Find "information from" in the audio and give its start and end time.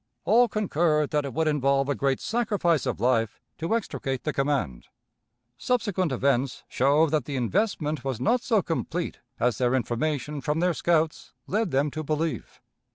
9.75-10.59